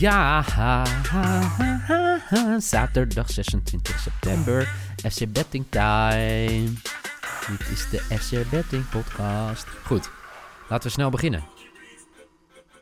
[0.00, 2.60] Ja, ha, ha, ha, ha, ha.
[2.60, 6.68] zaterdag 26 september, FC Betting Time.
[7.48, 9.66] Dit is de FC Betting Podcast.
[9.66, 10.10] Goed,
[10.68, 11.42] laten we snel beginnen.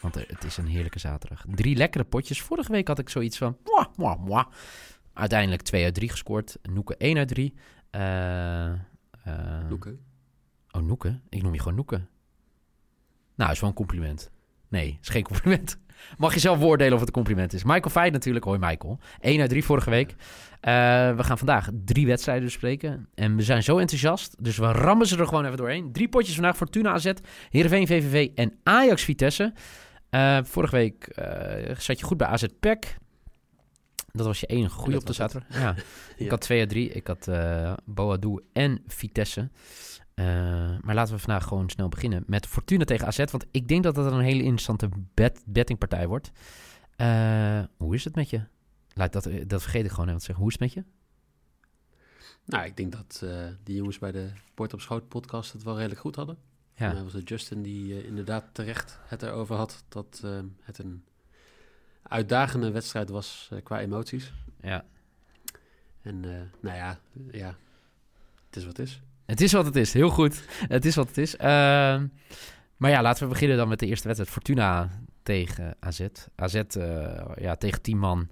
[0.00, 1.44] Want eh, het is een heerlijke zaterdag.
[1.54, 2.42] Drie lekkere potjes.
[2.42, 3.56] Vorige week had ik zoiets van...
[3.64, 4.46] Mwah, mwah, mwah.
[5.12, 6.58] Uiteindelijk 2 uit 3 gescoord.
[6.62, 7.54] Noeke 1 uit 3.
[7.90, 8.72] Eh
[9.24, 10.04] eh, Loeken.
[10.70, 11.20] Oh, Noeke?
[11.28, 12.00] Ik noem je gewoon Noeke.
[13.34, 14.30] Nou, is wel een compliment.
[14.72, 15.76] Nee, is geen compliment.
[16.18, 17.64] Mag je zelf beoordelen of het een compliment is.
[17.64, 18.44] Michael Feit natuurlijk.
[18.44, 18.98] Hoi Michael.
[19.20, 20.14] 1 uit 3 vorige week.
[20.60, 20.72] Eh,
[21.16, 23.08] we gaan vandaag drie wedstrijden bespreken.
[23.14, 24.36] En we zijn zo enthousiast.
[24.38, 25.92] Dus we rammen ze er gewoon even doorheen.
[25.92, 26.56] Drie potjes vandaag.
[26.56, 27.12] Fortuna AZ,
[27.50, 29.52] Heerenveen VVV en Ajax Vitesse.
[30.10, 32.96] Eh, vorige week eh, zat je goed bij AZ PEC.
[34.12, 35.60] Dat was je enige goede op de zaterdag.
[35.60, 35.74] Ja.
[36.24, 36.88] Ik had 2 uit 3.
[36.88, 37.30] Ik had
[37.84, 39.50] Boadu en Vitesse.
[40.14, 40.26] Eh,
[40.80, 43.24] maar laten we vandaag gewoon snel beginnen met Fortuna tegen AZ.
[43.30, 46.30] Want ik denk dat dat een hele interessante bet bettingpartij wordt.
[46.96, 48.42] Eh, hoe is het met je?
[48.94, 50.44] Laat dat, dat vergeet ik gewoon even te zeggen.
[50.44, 50.84] Hoe is het met je?
[52.44, 55.76] Nou, ik denk dat eh, die jongens bij de Port op Schoot podcast het wel
[55.76, 56.38] redelijk goed hadden.
[56.74, 56.94] Ja.
[56.94, 61.04] En was het Justin die eh, inderdaad terecht het erover had dat eh, het een
[62.02, 64.32] uitdagende wedstrijd was eh, qua emoties.
[64.60, 64.84] ja.
[66.02, 66.98] En eh, nou ja,
[67.30, 67.56] ja,
[68.46, 69.02] het is wat het is.
[69.32, 69.92] Het is wat het is.
[69.92, 70.44] Heel goed.
[70.68, 71.36] Het is wat het is.
[71.36, 72.06] Ehm,
[72.76, 74.34] maar ja, laten we beginnen dan met de eerste wedstrijd.
[74.34, 74.90] Fortuna
[75.22, 76.06] tegen AZ.
[76.34, 78.28] AZ eh, ja, tegen 10 man.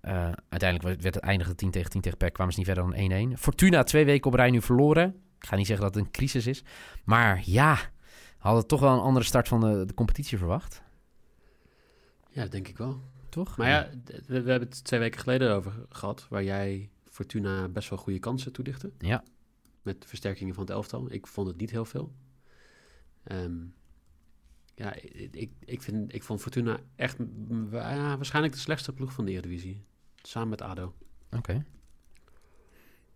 [0.00, 2.32] Eh, uiteindelijk werd- het eindigde 10 tegen 10 tegen PEC.
[2.32, 3.38] Kwamen ze niet verder dan 1-1.
[3.38, 5.08] Fortuna twee weken op rij nu verloren.
[5.38, 6.64] Ik ga niet zeggen dat het een crisis is.
[7.04, 7.78] Maar ja,
[8.38, 10.82] hadden toch wel een andere start van de, de competitie verwacht.
[12.30, 13.00] Ja, denk ik wel.
[13.28, 13.56] Toch?
[13.56, 17.88] Maar ja, we, we hebben het twee weken geleden over gehad, waar jij Fortuna best
[17.88, 18.90] wel goede kansen toedichtte.
[18.98, 19.24] Ja.
[19.84, 21.12] Met versterkingen van het elftal.
[21.12, 22.12] Ik vond het niet heel veel.
[23.24, 23.54] Ehm,
[24.74, 24.94] ja,
[25.30, 27.16] ik, ik, vind, ik vond Fortuna echt
[27.70, 29.84] ja, waarschijnlijk de slechtste ploeg van de Eredivisie.
[30.22, 30.94] Samen met ADO.
[31.30, 31.64] Oké.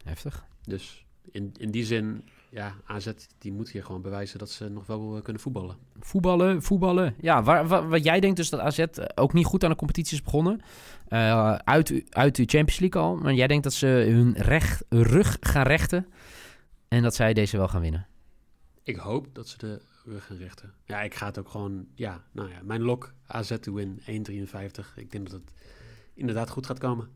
[0.04, 0.46] Heftig.
[0.62, 4.86] Dus in, in die zin, ja, AZ die moet hier gewoon bewijzen dat ze nog
[4.86, 5.76] wel eh, kunnen voetballen.
[6.00, 7.14] Voetballen, voetballen.
[7.20, 8.84] Ja, waar, waar- wat jij denkt dus dat AZ
[9.14, 10.60] ook niet goed aan de competitie is begonnen.
[11.08, 13.16] Eh, uit, uit de Champions League al.
[13.16, 16.06] Maar jij denkt dat ze hun recht, rug gaan rechten.
[16.88, 18.06] En dat zij deze wel gaan winnen.
[18.82, 20.74] Ik hoop dat ze de rug gaan rechten.
[20.84, 21.86] Ja, ik ga het ook gewoon...
[21.94, 24.04] Ja, nou ja, mijn lok AZ to win 1,53.
[24.94, 25.52] Ik denk dat het
[26.14, 27.08] inderdaad goed gaat komen.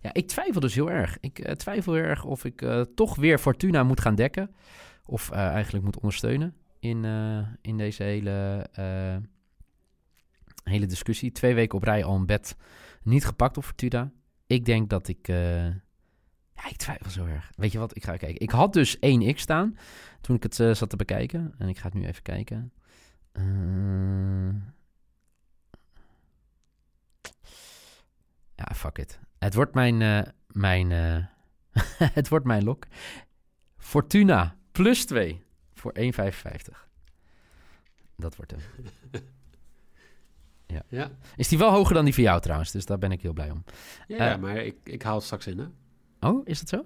[0.00, 1.18] Ja, ik twijfel dus heel erg.
[1.20, 4.54] Ik eh, twijfel heel erg of ik eh, toch weer Fortuna moet gaan dekken.
[5.04, 7.04] Of eh, eigenlijk moet ondersteunen in,
[7.60, 8.66] in deze hele,
[10.62, 11.32] hele discussie.
[11.32, 12.56] Twee weken op rij al een bed
[13.02, 14.12] niet gepakt op Fortuna.
[14.46, 15.32] Ik denk dat ik...
[16.62, 17.50] ja, ik twijfel zo erg.
[17.56, 17.96] Weet je wat?
[17.96, 18.40] Ik ga kijken.
[18.40, 19.78] Ik had dus 1x staan
[20.20, 21.54] toen ik het eh, zat te bekijken.
[21.58, 22.72] En ik ga het nu even kijken.
[23.32, 24.54] Eh,
[28.54, 29.18] ja, fuck it.
[29.38, 30.90] Het wordt mijn, eh, mijn,
[32.18, 32.86] het wordt mijn lok.
[33.76, 35.44] Fortuna plus 2
[35.74, 36.88] voor 1,55.
[38.16, 38.60] Dat wordt hem.
[40.88, 43.32] Ja, Is die wel hoger dan die van jou trouwens, dus daar ben ik heel
[43.32, 43.64] blij om.
[44.06, 45.66] ja, ja, maar ik, ik haal het straks in, hè?
[46.20, 46.84] Oh, is dat zo?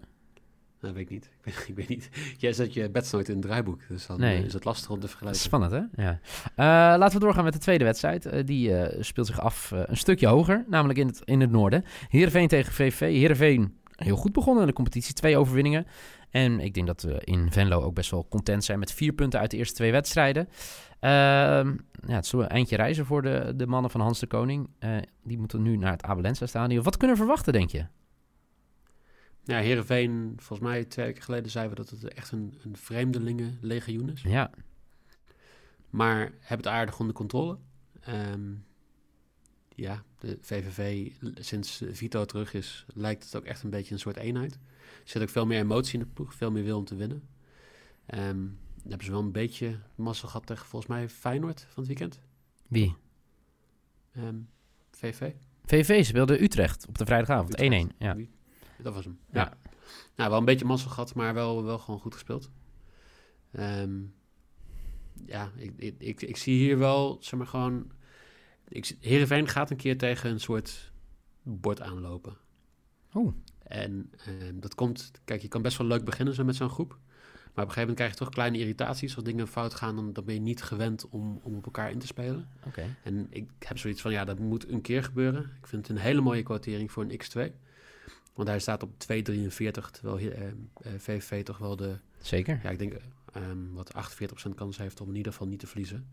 [0.81, 1.31] Dat weet ik niet.
[1.45, 2.11] Ik weet, ik weet niet.
[2.39, 4.37] Jij zet je bets nooit in het draaiboek, dus dan Nee.
[4.39, 5.41] eh, is het lastig om te vergelijken.
[5.41, 6.03] Spannend, hè?
[6.05, 6.19] Ja.
[6.45, 8.27] Eh, laten we doorgaan met de tweede wedstrijd.
[8.27, 11.85] Eh, die speelt zich af een stukje hoger, namelijk in het, in het noorden.
[12.09, 13.01] Heerenveen tegen VVV.
[13.01, 15.87] Heerenveen heel goed begonnen in de competitie, twee overwinningen.
[16.31, 19.41] En ik denk dat we in Venlo ook best wel content zijn met vier punten
[19.41, 20.49] uit de eerste twee wedstrijden.
[21.01, 21.69] Ehm,
[22.07, 24.69] ja, het is een eindje reizen voor de, de mannen van Hans de Koning.
[25.25, 26.83] Die moeten nu naar het Abelensa Stadion.
[26.83, 27.85] Wat kunnen we verwachten, denk je?
[29.45, 34.09] Ja, Heerenveen, volgens mij twee weken geleden zeiden we dat het echt een, een vreemdelingenlegioen
[34.11, 34.23] is.
[34.23, 34.51] Ja,
[35.91, 37.59] Maar hebben het aardig onder controle.
[38.01, 38.53] Ehm,
[39.75, 44.17] ja, de VVV, sinds Vito terug is, lijkt het ook echt een beetje een soort
[44.17, 44.55] eenheid.
[44.55, 44.61] Er
[45.05, 47.29] zit ook veel meer emotie in de ploeg, veel meer wil om te winnen.
[48.07, 48.39] Ehm,
[48.83, 52.21] dan hebben ze wel een beetje massa gehad tegen volgens mij Feyenoord van het weekend.
[52.69, 52.95] wie?
[54.13, 54.37] Ehm
[54.91, 55.33] VV.
[55.65, 57.57] VVV speelde Utrecht op de vrijdagavond.
[57.57, 57.63] 1-1.
[57.63, 57.95] Utrecht.
[57.99, 58.17] Ja.
[58.83, 59.19] Dat was hem.
[59.33, 59.41] Ja.
[59.41, 59.71] Ja.
[60.17, 62.51] Nou, wel een beetje massa gehad, maar wel, wel gewoon goed gespeeld.
[63.53, 64.01] Ehm,
[65.27, 67.91] ja, ik, ik, ik, ik zie hier wel, zeg maar gewoon...
[68.69, 70.93] Ik, Heerenveen gaat een keer tegen een soort
[71.43, 72.37] bord aanlopen.
[73.15, 73.35] Oeh.
[73.63, 75.11] En ehm, dat komt...
[75.25, 76.99] Kijk, je kan best wel leuk beginnen zo met zo'n groep.
[77.55, 79.15] Maar op een gegeven moment krijg je toch kleine irritaties.
[79.15, 81.99] Als dingen fout gaan, dan, dan ben je niet gewend om, om op elkaar in
[81.99, 82.49] te spelen.
[82.67, 82.97] Oké.
[83.03, 85.43] En ik heb zoiets van, ja, dat moet een keer gebeuren.
[85.43, 87.53] Ik vind het een hele mooie quotering voor een X2.
[88.35, 90.53] Want hij staat op 2,43, terwijl hier, eh, eh,
[90.99, 92.61] VVV toch wel de, Zeker.
[92.63, 92.97] ja, ik denk
[93.33, 96.09] ehm, wat 48% kans heeft om in ieder geval niet te verliezen.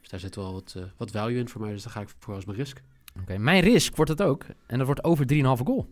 [0.00, 2.34] Dus daar zit wel wat, wat value in voor mij, dus daar ga ik voor
[2.34, 2.82] als mijn risk.
[3.20, 4.44] Oké, mijn risk wordt het ook.
[4.66, 5.88] En dat wordt over 3,5 goal.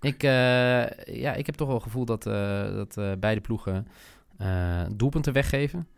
[0.00, 3.86] Ik, ja, ik heb toch wel het gevoel dat, dat beide ploegen
[4.96, 5.88] doelpunten weggeven.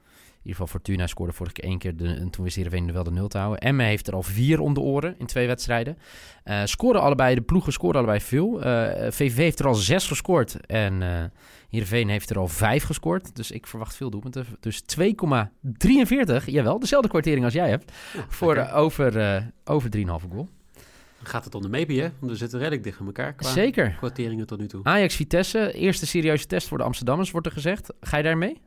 [0.44, 1.96] In ieder geval Fortuna scoorde vorige keer één keer.
[1.96, 3.60] De, en toen wist Heerenveen wel de nul te houden.
[3.60, 5.98] Emme heeft er al vier om de oren in twee wedstrijden.
[6.44, 8.62] Eh scoren allebei, de ploegen scoren allebei veel.
[8.62, 10.66] Eh VVV heeft er al zes gescoord.
[10.66, 11.24] En eh
[11.68, 13.36] Heerenveen heeft er al vijf gescoord.
[13.36, 14.46] Dus ik verwacht veel doelpunten.
[14.60, 16.44] Dus 2,43.
[16.44, 17.92] Jawel, dezelfde kwartering als jij hebt.
[18.28, 20.48] Voor eh, over, eh over 3,5 goal.
[21.22, 22.08] Gaat het om de maybe, hè?
[22.18, 23.98] Want we zitten redelijk dicht in elkaar qua Zeker.
[24.46, 24.84] tot nu toe.
[24.84, 27.92] Ajax Vitesse, eerste serieuze test voor de Amsterdammers, wordt er gezegd.
[28.00, 28.60] Ga je daarmee?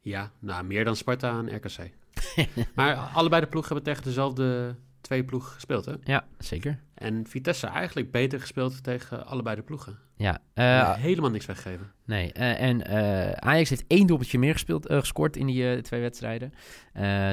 [0.00, 1.90] Ja, nou, meer dan Sparta en RKC.
[2.74, 5.94] maar allebei de ploegen hebben tegen dezelfde twee ploegen gespeeld, hè?
[6.04, 6.80] Ja, zeker.
[6.94, 9.98] En Vitesse eigenlijk beter gespeeld tegen allebei de ploegen.
[10.16, 11.92] Ja, Uh, helemaal niks weggegeven.
[12.04, 12.32] nee.
[12.32, 16.52] eh, en eh, Ajax heeft één doelpuntje meer gespeeld, gescoord in die twee wedstrijden.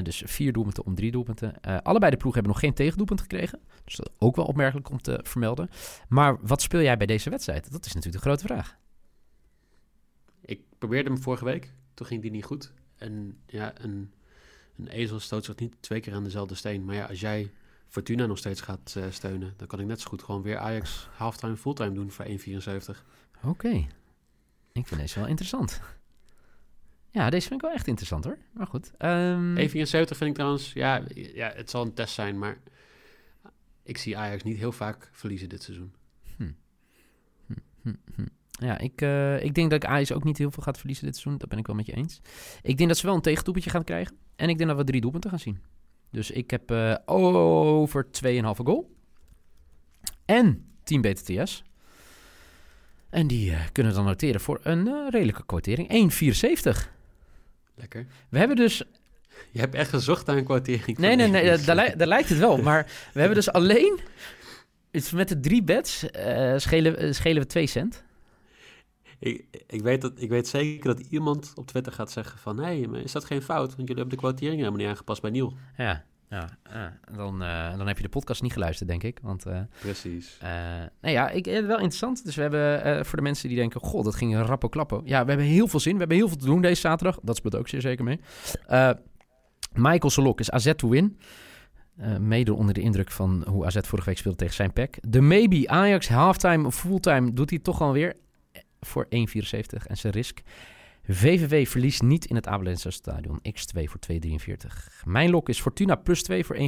[0.03, 1.61] Dus vier doelpunten om drie doelpunten.
[1.61, 3.59] Allebei de ploegen hebben nog geen tegendoelpunt gekregen.
[3.83, 5.69] Dus dat is ook wel opmerkelijk om te vermelden.
[6.07, 7.71] Maar wat speel jij bij deze wedstrijd?
[7.71, 8.77] Dat is natuurlijk de grote vraag.
[10.41, 12.71] Ik probeerde hem vorige week, toen ging die niet goed.
[12.97, 14.11] En ja, een,
[14.77, 16.85] een ezel stoot zich niet twee keer aan dezelfde steen.
[16.85, 17.51] Maar ja, als jij
[17.88, 21.07] Fortuna nog steeds gaat uh, steunen, dan kan ik net zo goed gewoon weer Ajax
[21.11, 22.31] halftime, fulltime doen voor 1,74.
[22.31, 23.47] Oké.
[23.47, 23.88] Okay.
[24.71, 25.81] Ik vind deze wel interessant.
[27.09, 28.38] Ja, deze vind ik wel echt interessant hoor.
[28.51, 28.91] Maar goed.
[28.99, 29.57] Um...
[29.57, 32.57] 1,74 vind ik trouwens, ja, ja, het zal een test zijn, maar
[33.83, 35.94] ik zie Ajax niet heel vaak verliezen dit seizoen.
[36.35, 36.51] Hm.
[37.45, 38.25] Hm, hm, hm.
[38.57, 41.15] Ja, ik, uh, ik denk dat ik Ajax ook niet heel veel gaat verliezen dit
[41.15, 41.38] seizoen.
[41.39, 42.21] Dat ben ik wel met je eens.
[42.62, 44.15] Ik denk dat ze wel een tegendoelpuntje gaan krijgen.
[44.36, 45.62] En ik denk dat we drie doelpunten gaan zien.
[46.12, 48.95] Dus ik heb uh, over 2,5 goal.
[50.25, 51.63] En 10 BTTS.
[53.09, 56.12] En die uh, kunnen we dan noteren voor een redelijke quotering.
[56.74, 56.95] 1,74.
[57.75, 58.07] Lekker.
[58.30, 58.83] We hebben dus...
[59.51, 60.98] Je hebt echt gezocht naar een quotering.
[60.98, 62.57] Nee, nee, nee, daar, li daar, lijkt het wel.
[62.57, 62.83] Maar
[63.13, 64.00] we hebben dus alleen...
[65.13, 68.04] Met de drie bets uh, schelen, schelen we 2 cent.
[69.19, 72.57] Ik, ik, weet dat, ik weet zeker dat iemand op Twitter gaat zeggen van...
[72.57, 73.75] hé, hey, is dat geen fout?
[73.75, 75.53] Want jullie hebben de quotering helemaal niet aangepast bij Niel.
[75.77, 76.99] Ja, ja, ja.
[77.15, 79.19] Dan, uh, dan heb je de podcast niet geluisterd, denk ik.
[79.21, 80.39] Want, uh, Precies.
[80.43, 80.49] Uh,
[81.01, 82.25] nou ja, ik, wel interessant.
[82.25, 83.81] Dus we hebben voor de mensen die denken...
[83.81, 85.01] goh, dat ging een rappo klappen.
[85.05, 85.93] Ja, we hebben heel veel zin.
[85.93, 87.19] We hebben heel veel te doen deze zaterdag.
[87.23, 88.19] Dat speelt ook zeer zeker mee.
[88.69, 88.89] Uh,
[89.73, 91.17] Michael Solok is AZ to win.
[91.99, 94.95] Uh, mede onder de indruk van hoe AZ vorige week speelde tegen zijn pack.
[95.01, 98.15] De maybe Ajax halftime, fulltime doet hij toch alweer
[98.79, 100.41] voor 1,74 en zijn risk.
[101.09, 103.39] VVV verliest niet in het Abelense stadion.
[103.39, 105.03] X2 voor 2,43.
[105.03, 106.63] Mijn lok is Fortuna plus 2 voor 1,55.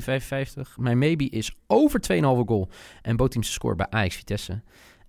[0.76, 2.70] Mijn maybe is over 2,5 goal.
[3.02, 4.62] En Boteamse score bij Ajax Vitesse.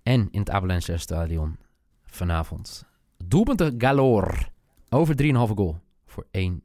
[0.03, 1.57] En in het Abelense stadion
[2.05, 2.85] vanavond.
[3.25, 4.47] Doelpunten galore.
[4.89, 5.79] Over 3,5 goal.
[6.05, 6.63] Voor 1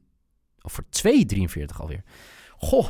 [0.61, 2.03] of voor 2,43 alweer.
[2.57, 2.89] Goh.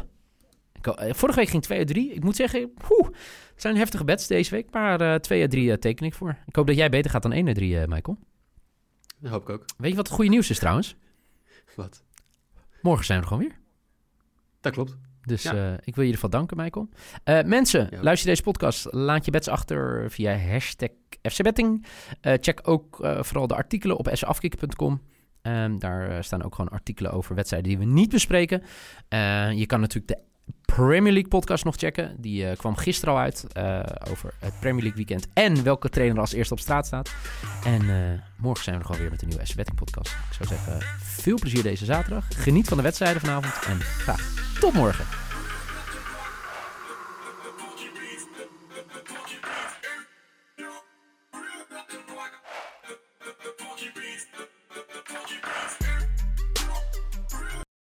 [0.95, 2.13] Vorige week ging 2 uit 3.
[2.13, 3.07] Ik moet zeggen, poeh,
[3.53, 4.71] het zijn heftige bets deze week.
[4.71, 6.37] Maar uh, 2 uit 3 uh, teken ik voor.
[6.45, 8.17] Ik hoop dat jij beter gaat dan 1 uit 3, uh, Michael.
[9.19, 9.65] Dat hoop ik ook.
[9.77, 10.95] Weet je wat het goede nieuws is trouwens?
[11.75, 12.03] Wat?
[12.81, 13.59] Morgen zijn we er gewoon weer.
[14.61, 14.97] Dat klopt.
[15.21, 15.53] Dus ja.
[15.53, 16.89] uh, ik wil je ervan danken, Michael.
[17.25, 18.01] Uh, mensen, ja.
[18.01, 18.87] luister deze podcast.
[18.91, 20.89] Laat je bets achter via hashtag
[21.21, 21.85] FCBetting.
[22.21, 25.01] Uh, check ook vooral de artikelen op safkick.com.
[25.41, 28.63] Um, daar staan ook gewoon artikelen over wedstrijden die we niet bespreken.
[29.55, 30.25] je kan natuurlijk de
[30.65, 32.15] Premier League podcast nog checken.
[32.17, 33.79] Die uh, kwam gisteren al uit uh,
[34.11, 37.13] over het Premier League weekend en welke trainer als eerste op straat staat.
[37.63, 37.95] En uh,
[38.37, 40.11] morgen zijn we nog alweer met een nieuwe S-Betting podcast.
[40.11, 42.25] Ik zou zeggen, veel plezier deze zaterdag.
[42.29, 44.21] Geniet van de wedstrijden vanavond en graag
[44.59, 45.26] tot morgen.